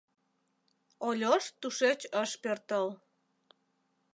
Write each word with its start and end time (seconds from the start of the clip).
Ольош 1.07 1.45
тушеч 1.59 1.99
ыш 2.21 2.31
пӧртыл. 2.41 2.85